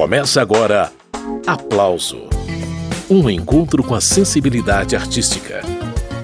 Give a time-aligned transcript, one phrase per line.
[0.00, 0.90] Começa agora
[1.46, 2.30] Aplauso
[3.10, 5.60] Um encontro com a sensibilidade artística.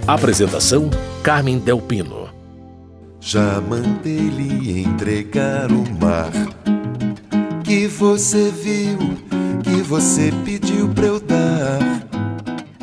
[0.06, 0.88] Apresentação:
[1.22, 2.30] Carmen Delpino.
[3.20, 6.32] Já mandei lhe entregar o mar
[7.64, 8.96] que você viu,
[9.62, 12.05] que você pediu pra eu dar.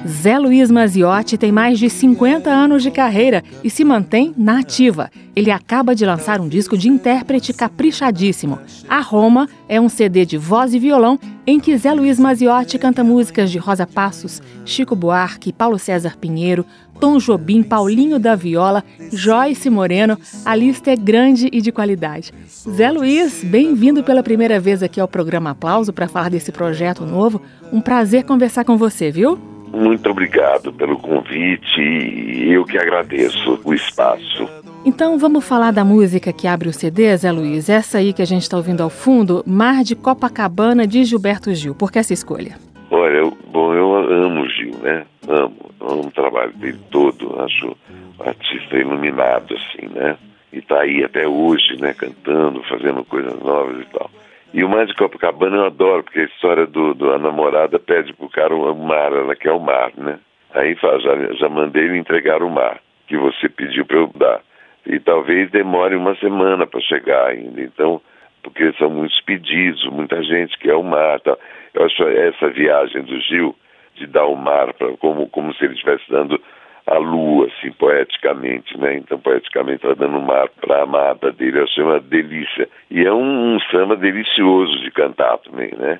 [0.05, 5.09] Zé Luiz Maziotti tem mais de 50 anos de carreira e se mantém na ativa.
[5.33, 8.59] Ele acaba de lançar um disco de intérprete caprichadíssimo.
[8.89, 11.17] A Roma é um CD de voz e violão
[11.47, 16.65] em que Zé Luiz Maziotti canta músicas de Rosa Passos, Chico Buarque, Paulo César Pinheiro,
[16.99, 20.17] Tom Jobim, Paulinho da Viola, Joyce Moreno.
[20.43, 22.33] A lista é grande e de qualidade.
[22.69, 27.41] Zé Luiz, bem-vindo pela primeira vez aqui ao programa Aplauso para falar desse projeto novo.
[27.71, 29.52] Um prazer conversar com você, viu?
[29.73, 34.47] Muito obrigado pelo convite e eu que agradeço o espaço.
[34.85, 37.69] Então vamos falar da música que abre o CD, Zé Luiz.
[37.69, 41.73] Essa aí que a gente está ouvindo ao fundo, Mar de Copacabana, de Gilberto Gil.
[41.73, 42.55] Por que essa escolha?
[42.91, 45.05] Olha, eu, bom, eu amo Gil, né?
[45.27, 47.41] Amo, amo o trabalho dele todo.
[47.41, 47.75] Acho
[48.19, 50.15] um artista iluminado, assim, né?
[50.51, 51.93] E tá aí até hoje, né?
[51.93, 54.11] Cantando, fazendo coisas novas e tal.
[54.53, 58.13] E o mais de Copacabana eu adoro, porque a história do, do a namorada pede
[58.13, 60.19] pro cara o mar, ela quer o mar, né?
[60.53, 64.41] Aí fala, já, já mandei ele entregar o mar, que você pediu para eu dar.
[64.85, 67.61] E talvez demore uma semana para chegar ainda.
[67.61, 67.99] Então,
[68.43, 71.19] porque são muitos pedidos, muita gente quer o mar.
[71.21, 71.35] Tá?
[71.73, 73.55] Eu acho essa viagem do Gil
[73.95, 76.39] de dar o mar, pra, como, como se ele estivesse dando
[76.85, 78.97] a lua, assim, poeticamente, né?
[78.97, 82.67] Então, poeticamente, ela dando mar para a amada dele, achei uma delícia.
[82.91, 85.99] E é um, um samba delicioso de cantar também, né?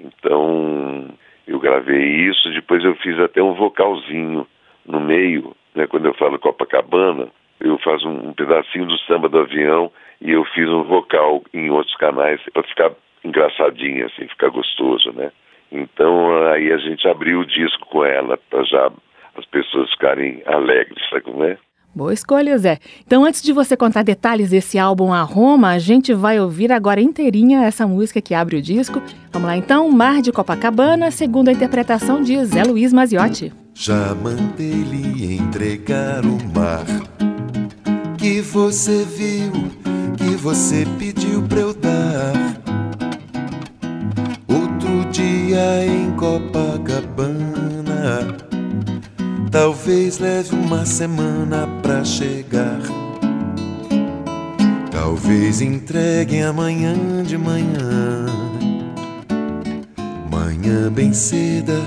[0.00, 1.08] Então,
[1.46, 4.46] eu gravei isso, depois eu fiz até um vocalzinho
[4.86, 5.86] no meio, né?
[5.86, 7.28] Quando eu falo Copacabana,
[7.60, 11.70] eu faço um, um pedacinho do samba do avião e eu fiz um vocal em
[11.70, 15.30] outros canais para ficar engraçadinho, assim, ficar gostoso, né?
[15.70, 18.90] Então, aí a gente abriu o disco com ela para já
[19.36, 21.58] as pessoas ficarem alegres, sabe como é?
[21.94, 22.78] Boa escolha, Zé.
[23.06, 27.02] Então, antes de você contar detalhes desse álbum A Roma, a gente vai ouvir agora
[27.02, 29.02] inteirinha essa música que abre o disco.
[29.30, 33.52] Vamos lá então, Mar de Copacabana, segundo a interpretação de Zé Luiz Maziotti.
[33.74, 36.86] Já mandei lhe entregar o mar
[38.16, 39.52] que você viu,
[40.16, 42.32] que você pediu pra eu dar.
[44.48, 46.71] Outro dia em Copacabana
[49.84, 52.78] Talvez leve uma semana pra chegar.
[54.92, 56.94] Talvez entreguem amanhã
[57.26, 58.26] de manhã.
[60.30, 61.80] Manhã bem ceda,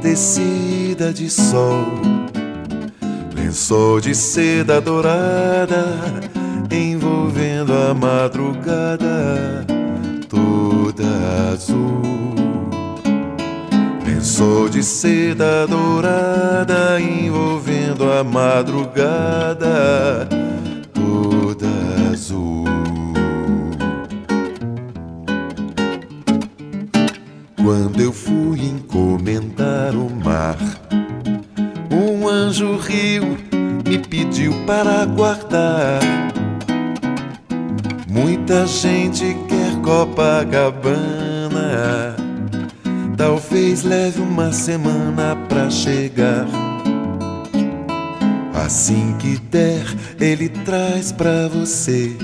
[0.00, 1.86] tecida de sol.
[3.34, 5.98] Lençol de seda dourada,
[6.70, 9.66] envolvendo a madrugada
[10.28, 12.39] toda azul.
[14.40, 19.99] Lençol de seda dourada envolvendo a madrugada
[44.70, 46.46] semana pra chegar.
[48.54, 49.84] Assim que der,
[50.20, 52.16] ele traz pra você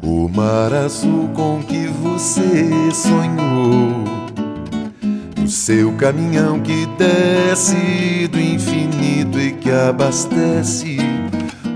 [0.00, 4.04] o mar azul com que você sonhou.
[5.44, 10.98] O seu caminhão que desce do infinito e que abastece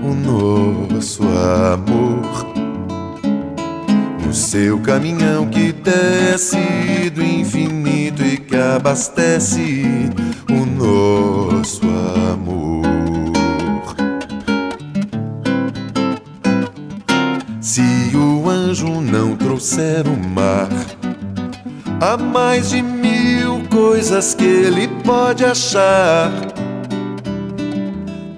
[0.01, 2.50] o nosso amor
[4.31, 9.83] o seu caminhão que desce do infinito e que abastece
[10.49, 11.81] o nosso
[12.31, 12.85] amor.
[17.59, 17.81] Se
[18.15, 20.69] o anjo não trouxer o mar,
[21.99, 26.31] há mais de mil coisas que ele pode achar.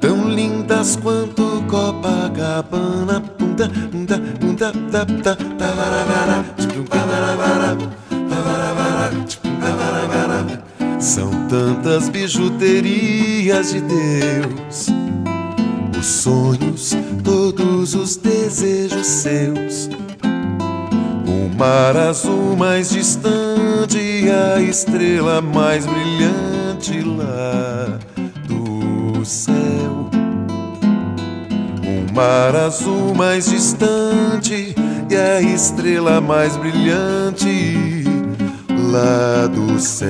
[0.01, 4.43] Tão lindas quanto Copacabana, punta, punta, punta, ta, ta,
[11.00, 14.88] são tantas bijuterias de Deus,
[16.00, 19.90] os sonhos, todos os desejos seus.
[21.28, 28.00] O mar azul mais distante a estrela mais brilhante lá
[28.48, 29.73] do céu.
[32.13, 34.75] Mar azul mais distante
[35.10, 38.04] e a estrela mais brilhante
[38.69, 40.10] lá do céu.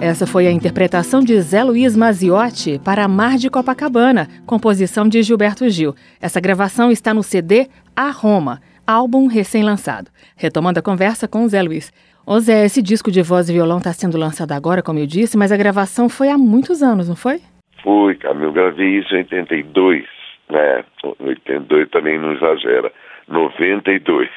[0.00, 5.70] Essa foi a interpretação de Zé Luiz Maziotti para Mar de Copacabana, composição de Gilberto
[5.70, 5.94] Gil.
[6.20, 10.10] Essa gravação está no CD A Roma, álbum recém-lançado.
[10.34, 11.92] Retomando a conversa com Zé Luiz.
[12.40, 15.50] Zé, esse disco de voz e violão está sendo lançado agora, como eu disse, mas
[15.50, 17.40] a gravação foi há muitos anos, não foi?
[17.82, 18.52] Foi, Camilo.
[18.52, 20.04] Gravei isso em 82,
[20.48, 20.84] né?
[21.18, 22.92] 82 também não exagera.
[23.28, 24.28] 92,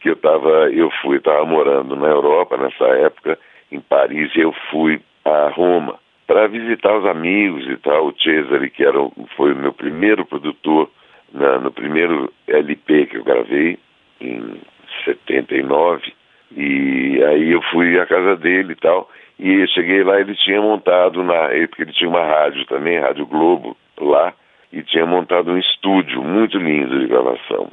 [0.00, 3.38] que eu tava, eu fui, estava morando na Europa nessa época,
[3.72, 8.08] em Paris, e eu fui a Roma para visitar os amigos e tal.
[8.08, 8.98] O Cesare, que era,
[9.36, 10.88] foi o meu primeiro produtor
[11.32, 13.78] na, no primeiro LP que eu gravei,
[14.20, 14.60] em
[15.04, 16.12] 79.
[16.56, 19.10] E aí eu fui à casa dele e tal.
[19.38, 23.76] E cheguei lá, ele tinha montado, na, porque ele tinha uma rádio também, Rádio Globo,
[23.98, 24.32] lá,
[24.72, 27.70] e tinha montado um estúdio muito lindo de gravação.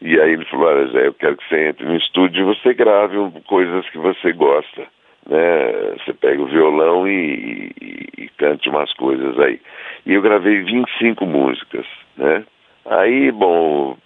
[0.00, 2.74] E aí ele falou, olha Zé, eu quero que você entre no estúdio e você
[2.74, 3.16] grave
[3.46, 4.82] coisas que você gosta.
[5.28, 5.94] Né?
[5.98, 9.60] Você pega o violão e, e, e cante umas coisas aí.
[10.04, 11.86] E eu gravei 25 músicas,
[12.16, 12.44] né?
[12.84, 13.96] Aí, bom,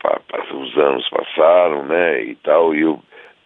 [0.52, 3.00] os anos passaram, né, e tal, e eu,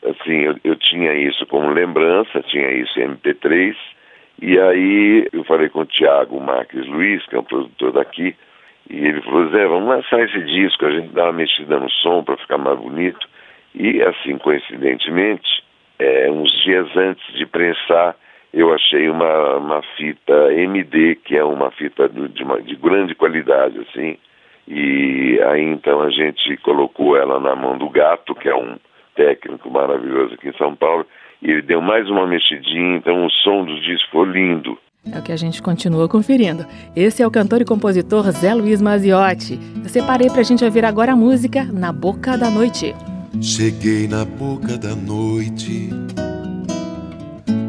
[0.05, 3.76] assim, eu, eu tinha isso como lembrança, tinha isso em MP3,
[4.43, 8.35] e aí eu falei com o Tiago Marques Luiz, que é um produtor daqui,
[8.88, 12.25] e ele falou, Zé, vamos lançar esse disco, a gente dá uma mexida no som
[12.25, 13.29] para ficar mais bonito.
[13.75, 15.62] E assim, coincidentemente,
[15.99, 18.17] é, uns dias antes de prensar,
[18.53, 23.79] eu achei uma, uma fita MD, que é uma fita de, uma, de grande qualidade,
[23.79, 24.19] assim.
[24.67, 28.76] E aí então a gente colocou ela na mão do gato, que é um
[29.20, 31.05] técnico maravilhoso aqui em São Paulo,
[31.43, 34.78] e ele deu mais uma mexidinha, então o som do disco foi lindo.
[35.12, 36.64] É o que a gente continua conferindo.
[36.94, 39.58] Esse é o cantor e compositor Zé Luiz Maziotti.
[39.82, 42.94] Eu separei pra gente ouvir agora a música Na Boca da Noite.
[43.40, 45.88] Cheguei na boca da noite,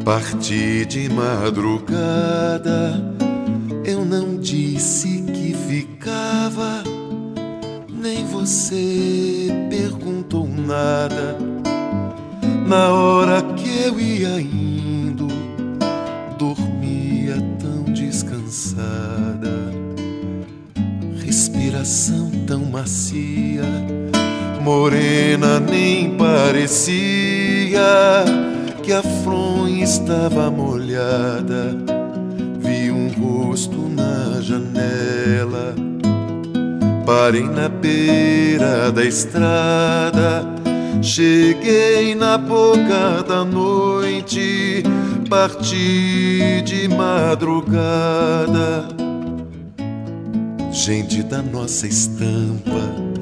[0.04, 3.00] parti de madrugada.
[3.86, 6.82] Eu não disse que ficava,
[8.02, 11.38] nem você perguntou nada.
[12.66, 15.28] Na hora que eu ia indo,
[16.38, 19.72] dormia tão descansada,
[21.24, 23.62] respiração tão macia
[24.62, 27.80] morena nem parecia
[28.82, 31.76] que a fronha estava molhada.
[32.60, 35.74] Vi um rosto na janela,
[37.04, 40.44] parei na beira da estrada.
[41.02, 44.82] Cheguei na boca da noite,
[45.28, 48.86] parti de madrugada.
[50.70, 53.12] Gente da nossa estampa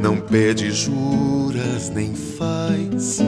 [0.00, 3.20] não pede juras nem faz.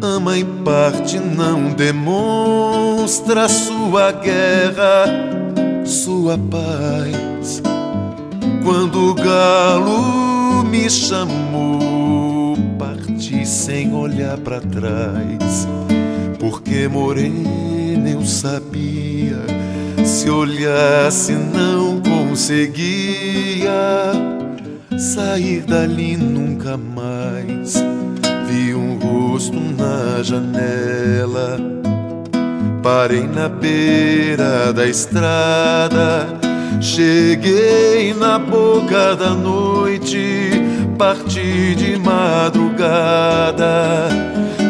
[0.00, 5.06] Ama em parte, não demonstra sua guerra,
[5.84, 7.62] sua paz.
[8.62, 15.66] Quando o galo me chamou, parti sem olhar para trás.
[16.38, 19.38] Porque morena eu sabia,
[20.04, 23.72] se olhasse não conseguia
[24.96, 27.74] sair dali nunca mais.
[28.46, 31.58] Vi um rosto na janela,
[32.82, 36.51] parei na beira da estrada.
[36.82, 40.50] Cheguei na boca da noite,
[40.98, 42.88] parti de madrugada.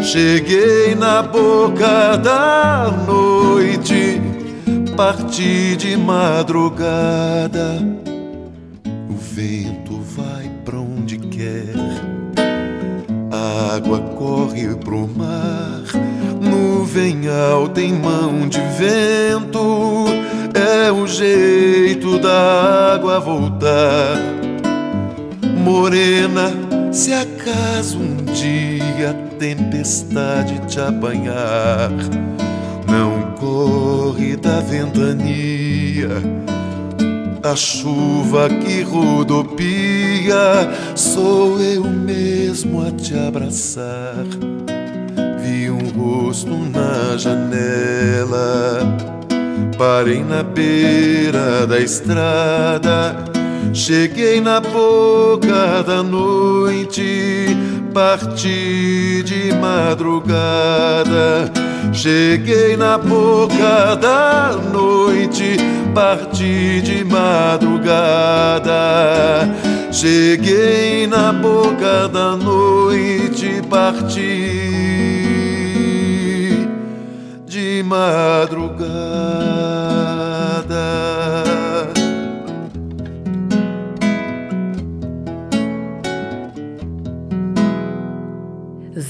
[0.02, 4.21] Cheguei na boca da noite,
[4.95, 7.78] parti de madrugada.
[9.09, 10.02] O vento
[13.33, 15.83] A água corre pro mar,
[16.38, 20.21] nuvem alta em mão de vento.
[20.54, 24.16] É o jeito da água voltar.
[25.56, 26.52] Morena,
[26.92, 31.90] se acaso um dia a tempestade te apanhar,
[32.87, 36.42] não corre da ventania
[37.42, 44.25] a chuva que rodopia, sou eu mesmo a te abraçar.
[45.42, 48.78] Vi um rosto na janela,
[49.76, 53.16] parei na beira da estrada.
[53.72, 57.56] Cheguei na boca da noite,
[57.94, 61.50] parti de madrugada.
[61.92, 65.56] Cheguei na boca da noite,
[65.94, 68.72] parti de madrugada.
[69.90, 74.72] Cheguei na boca da noite parti
[77.46, 79.01] de madrugada.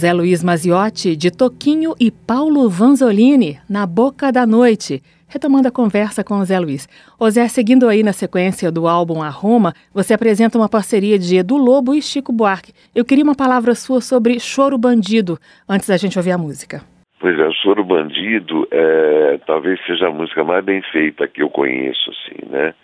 [0.03, 5.01] Zé Luiz Maziotti, de Toquinho e Paulo Vanzolini, na Boca da Noite.
[5.29, 6.89] Retomando a conversa com o Zé Luiz.
[7.21, 11.37] Ô Zé, seguindo aí na sequência do álbum A Roma, você apresenta uma parceria de
[11.37, 12.73] Edu Lobo e Chico Buarque.
[12.93, 16.83] Eu queria uma palavra sua sobre Choro Bandido, antes da gente ouvir a música.
[17.21, 22.11] Pois é, Choro Bandido é, talvez seja a música mais bem feita que eu conheço,
[22.11, 22.75] assim, né?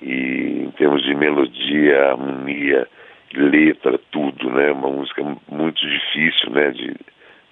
[0.00, 2.86] E em termos de melodia, harmonia,
[3.34, 4.70] letra, tudo, né?
[4.72, 6.70] Uma música muito difícil, né?
[6.70, 6.94] De,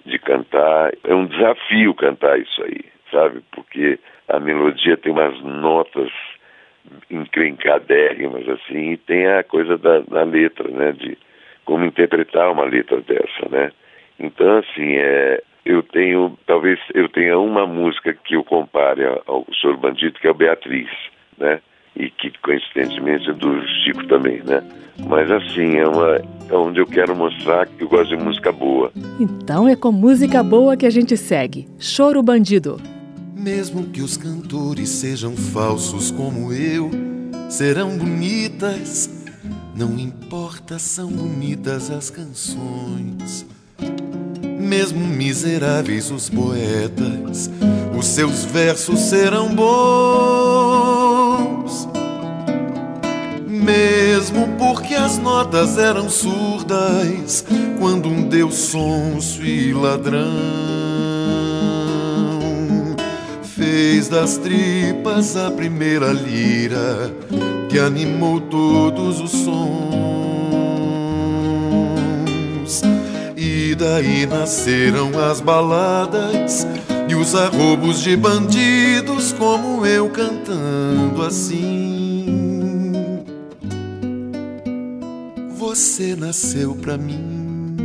[0.05, 0.91] de cantar.
[1.03, 3.41] É um desafio cantar isso aí, sabe?
[3.51, 6.11] Porque a melodia tem umas notas
[7.09, 10.91] encrencadérrimas, assim, e tem a coisa da, da letra, né?
[10.91, 11.17] De
[11.65, 13.71] como interpretar uma letra dessa, né?
[14.19, 19.77] Então, assim, é, eu tenho, talvez eu tenha uma música que eu compare ao Senhor
[19.77, 20.89] Bandido, que é o Beatriz,
[21.37, 21.61] né?
[21.95, 24.63] E que, coincidentemente, é do Chico também, né?
[25.07, 26.15] Mas assim, é, uma,
[26.49, 28.91] é onde eu quero mostrar que eu gosto de música boa.
[29.19, 31.67] Então é com música boa que a gente segue.
[31.79, 32.79] Choro Bandido.
[33.35, 36.91] Mesmo que os cantores sejam falsos como eu,
[37.49, 39.09] serão bonitas.
[39.75, 43.47] Não importa, são bonitas as canções.
[44.59, 47.49] Mesmo miseráveis os poetas,
[47.97, 50.38] os seus versos serão bons
[53.59, 57.45] mesmo porque as notas eram surdas
[57.77, 60.19] quando um deu sonso e ladrão
[63.43, 67.13] fez das tripas a primeira lira
[67.69, 69.49] que animou todos os sons.
[73.35, 76.65] E daí nasceram as baladas
[77.09, 81.78] e os arrobos de bandidos como eu cantando assim
[85.69, 87.77] Você nasceu pra mim.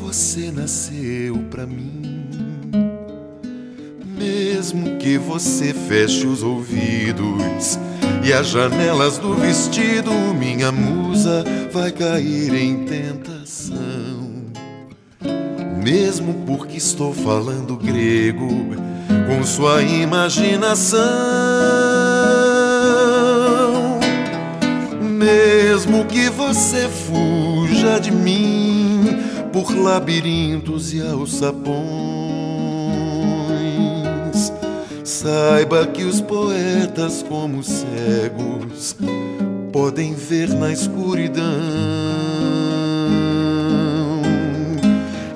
[0.00, 2.24] Você nasceu pra mim.
[4.16, 7.78] Mesmo que você feche os ouvidos
[8.26, 13.76] e as janelas do vestido, minha musa vai cair em tentação.
[15.84, 18.48] Mesmo porque estou falando grego
[19.26, 21.87] com sua imaginação.
[25.18, 29.04] Mesmo que você fuja de mim
[29.52, 31.58] por labirintos e alçapões,
[35.02, 38.94] saiba que os poetas, como cegos,
[39.72, 41.42] podem ver na escuridão.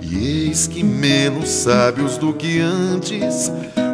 [0.01, 3.51] E eis que menos sábios do que antes,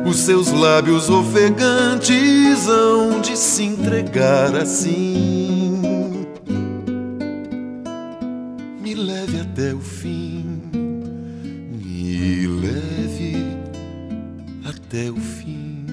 [0.07, 5.58] os seus lábios ofegantes hão de se entregar assim
[9.41, 10.45] até o fim.
[10.73, 13.57] Me leve
[14.65, 15.87] até o fim.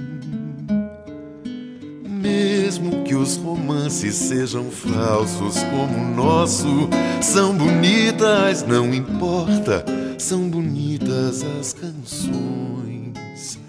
[2.10, 6.90] Mesmo que os romances sejam falsos como o nosso,
[7.22, 9.86] são bonitas, não importa,
[10.18, 13.60] são bonitas as canções.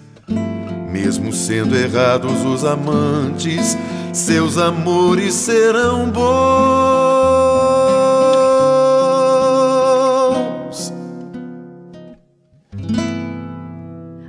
[0.91, 3.77] Mesmo sendo errados os amantes,
[4.11, 6.86] seus amores serão bons.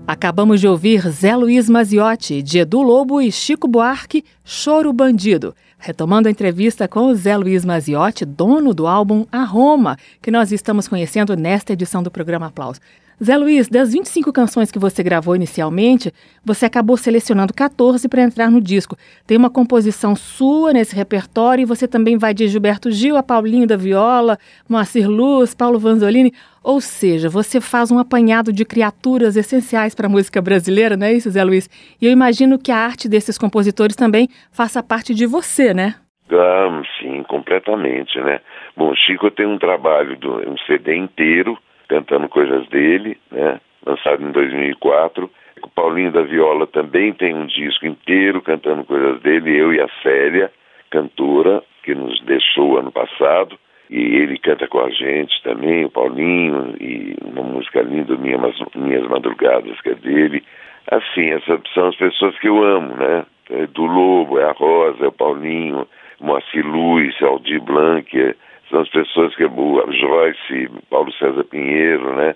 [0.09, 5.55] Acabamos de ouvir Zé Luiz Maziotti, de Edu Lobo e Chico Buarque, Choro Bandido.
[5.79, 10.51] Retomando a entrevista com o Zé Luiz Maziotti, dono do álbum A Roma, que nós
[10.51, 12.81] estamos conhecendo nesta edição do programa Aplausos.
[13.23, 16.13] Zé Luiz, das 25 canções que você gravou inicialmente,
[16.45, 18.97] você acabou selecionando 14 para entrar no disco.
[19.27, 23.67] Tem uma composição sua nesse repertório e você também vai de Gilberto Gil a Paulinho
[23.67, 26.33] da Viola, Moacir Luz, Paulo Vanzolini.
[26.63, 31.15] Ou seja, você faz um apanhado de criaturas essenciais para a música brasileira, não é
[31.15, 31.69] isso, Zé Luiz?
[32.01, 35.97] E eu imagino que a arte desses compositores também faça parte de você, né?
[36.31, 38.41] Ah, sim, completamente, né?
[38.77, 43.61] Bom, Chico tem um trabalho, do, um CD inteiro cantando coisas dele, né?
[43.85, 45.31] lançado em 2004.
[45.63, 49.89] O Paulinho da Viola também tem um disco inteiro cantando coisas dele, eu e a
[50.03, 50.53] Célia,
[50.91, 53.59] cantora, que nos deixou ano passado.
[53.91, 59.09] E ele canta com a gente também, o Paulinho, e uma música linda, Minhas, Minhas
[59.09, 60.45] Madrugadas, que é dele.
[60.91, 63.25] Assim, essas são as pessoas que eu amo, né?
[63.51, 65.89] É do Lobo, é a Rosa, é o Paulinho,
[66.21, 68.35] Moacir Luz, Aldir Blanc,
[68.71, 72.35] são as pessoas que o Joyce, Paulo César Pinheiro, né?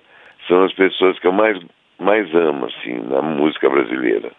[0.49, 1.59] São as pessoas que eu mais,
[1.99, 4.33] mais amo, assim, na música brasileira.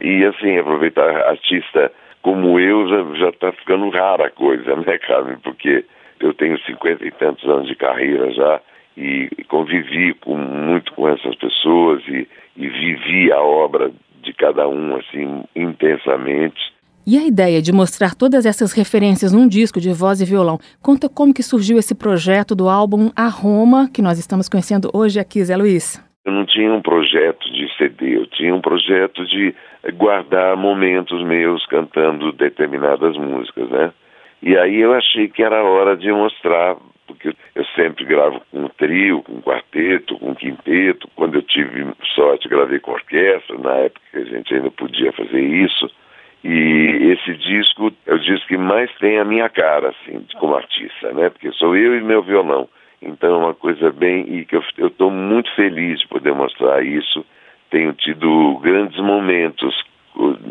[0.00, 1.92] E, assim, aproveitar artista
[2.22, 5.38] como eu já está ficando rara a coisa, né, Carmen?
[5.42, 5.84] Porque
[6.20, 8.60] eu tenho cinquenta e tantos anos de carreira já
[8.96, 13.90] e convivi com, muito com essas pessoas e, e vivi a obra
[14.22, 16.72] de cada um assim intensamente.
[17.12, 21.08] E a ideia de mostrar todas essas referências num disco de voz e violão, conta
[21.08, 25.42] como que surgiu esse projeto do álbum A Roma, que nós estamos conhecendo hoje aqui,
[25.42, 25.98] Zé Luiz.
[26.24, 29.52] Eu não tinha um projeto de CD, eu tinha um projeto de
[29.94, 33.92] guardar momentos meus cantando determinadas músicas, né?
[34.40, 36.76] E aí eu achei que era hora de mostrar,
[37.08, 41.08] porque eu sempre gravo com trio, com quarteto, com quinteto.
[41.16, 45.42] Quando eu tive sorte, gravei com orquestra, na época que a gente ainda podia fazer
[45.42, 45.90] isso.
[46.42, 51.12] E esse disco é o disco que mais tem a minha cara, assim, como artista,
[51.12, 51.28] né?
[51.28, 52.68] Porque sou eu e meu violão.
[53.02, 54.38] Então é uma coisa bem.
[54.38, 57.24] E que eu estou muito feliz de poder mostrar isso.
[57.70, 59.84] Tenho tido grandes momentos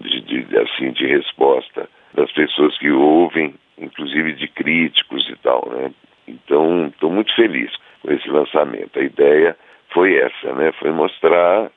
[0.02, 5.92] de, de, assim, de resposta das pessoas que ouvem, inclusive de críticos e tal, né?
[6.28, 8.98] Então estou muito feliz com esse lançamento.
[9.00, 9.58] A ideia
[9.92, 10.72] foi essa, né?
[10.74, 11.72] Foi mostrar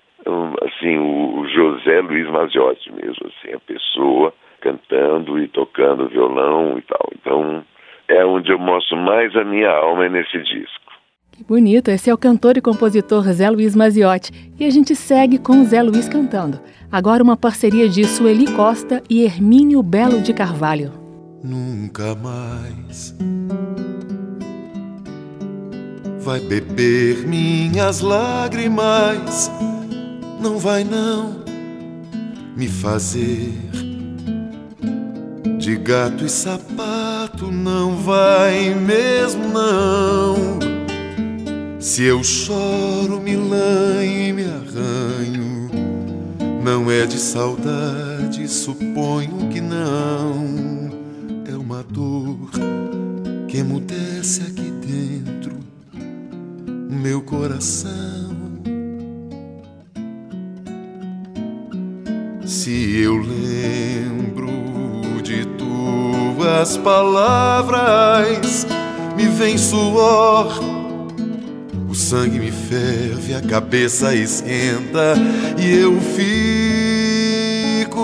[0.62, 7.08] assim, o José Luiz Maziotti mesmo, assim, a pessoa cantando e tocando violão e tal.
[7.20, 7.64] Então,
[8.08, 10.82] é onde eu mostro mais a minha alma é nesse disco.
[11.32, 14.52] Que bonito, esse é o cantor e compositor Zé Luiz Maziotti.
[14.60, 16.60] E a gente segue com o Zé Luiz cantando.
[16.90, 20.92] Agora uma parceria de Sueli Costa e Hermínio Belo de Carvalho.
[21.42, 23.16] Nunca mais
[26.22, 29.50] vai beber minhas lágrimas
[30.42, 31.40] não vai não
[32.56, 33.52] me fazer
[35.56, 40.58] de gato e sapato, não vai mesmo não.
[41.78, 45.70] Se eu choro, me lanho e me arranho,
[46.64, 50.90] não é de saudade, suponho que não.
[51.48, 52.50] É uma dor
[53.46, 55.54] que emudece aqui dentro,
[56.90, 58.41] meu coração
[62.62, 64.46] Se eu lembro
[65.20, 68.64] de tuas palavras,
[69.16, 70.60] me vem suor,
[71.90, 75.14] o sangue me ferve, a cabeça esquenta
[75.58, 76.00] e eu
[77.80, 77.98] fico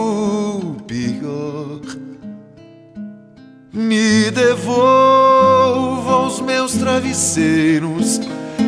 [0.89, 1.81] pior.
[3.73, 8.21] Me devolvo aos meus travesseiros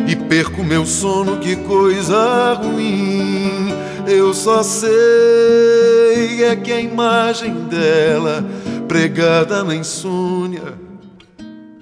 [0.06, 3.89] e perco meu sono, que coisa ruim.
[4.10, 8.44] Eu só sei é que a imagem dela,
[8.88, 10.74] pregada na insônia,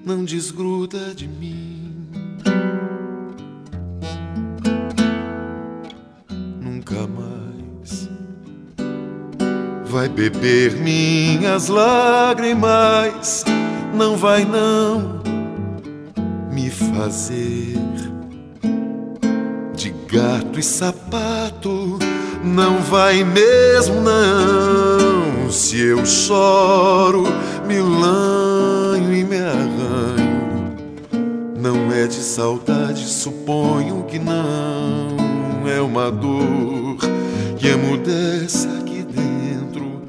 [0.04, 2.06] não desgruda de mim.
[6.60, 8.10] Nunca mais
[9.86, 13.42] vai beber minhas lágrimas,
[13.94, 15.22] não vai não
[16.52, 17.78] me fazer
[19.74, 21.98] de gato e sapato
[22.48, 25.50] não vai mesmo não.
[25.50, 27.24] Se eu choro,
[27.66, 30.38] me lanho e me arranho.
[31.61, 35.16] Não é de saudade, suponho que não.
[35.66, 36.96] É uma dor
[37.58, 40.02] que emudece aqui dentro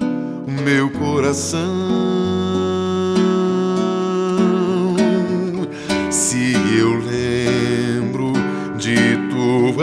[0.47, 1.59] o meu coração.
[6.09, 6.98] Se eu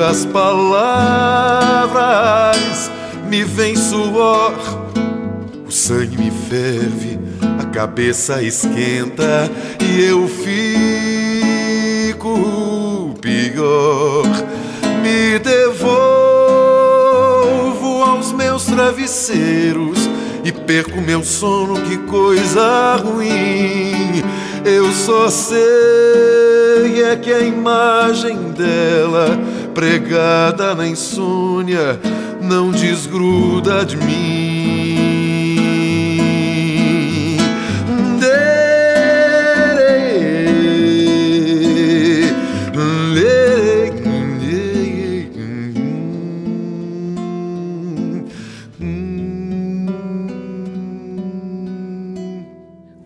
[0.07, 1.99] tuas palavras,
[3.29, 4.55] me vem suor,
[5.67, 7.19] o sangue me ferve,
[7.59, 9.51] a cabeça esquenta
[9.83, 10.47] e eu fico
[13.21, 14.23] pior.
[15.03, 16.05] Me devolvo
[18.05, 20.09] aos meus travesseiros
[20.45, 24.23] e perco meu sono, que coisa ruim.
[24.65, 29.37] Eu só sei é que a imagem dela,
[29.77, 32.01] pregada na insônia,
[32.41, 34.56] não desgruda de mim.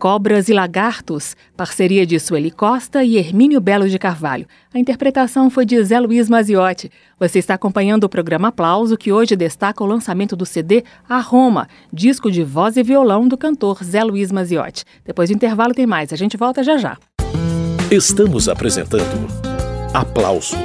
[0.01, 4.47] Cobras e Lagartos, parceria de Sueli Costa e Hermínio Belo de Carvalho.
[4.73, 6.91] A interpretação foi de Zé Luiz Maziotti.
[7.19, 11.69] Você está acompanhando o programa Aplauso, que hoje destaca o lançamento do CD A Roma,
[11.93, 14.85] disco de voz e violão do cantor Zé Luiz Maziotti.
[15.05, 16.97] Depois do intervalo tem mais, a gente volta já já.
[17.91, 19.29] Estamos apresentando
[19.93, 20.57] Aplauso